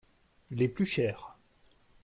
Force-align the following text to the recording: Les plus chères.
Les 0.49 0.67
plus 0.67 0.87
chères. 0.87 1.37